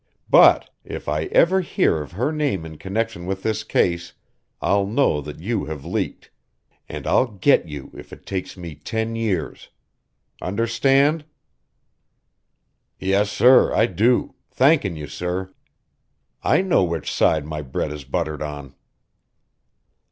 [0.31, 4.13] But if I ever hear of her name in connection with this case
[4.59, 6.31] I'll know that you have leaked
[6.89, 9.69] and I'll get you if it takes me ten years.
[10.41, 11.23] Understand?"
[12.97, 15.53] "Yes, sir, I do thankin' you, sir.
[16.41, 18.73] I know which side my bread is buttered on."